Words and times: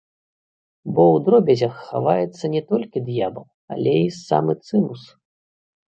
Бо 0.93 1.03
ў 1.15 1.23
дробязях 1.27 1.73
хаваецца 1.91 2.45
не 2.55 2.61
толькі 2.73 2.97
д'ябал, 3.13 3.47
але 3.79 3.91
і 4.11 4.13
самы 4.27 4.61
цымус. 4.65 5.01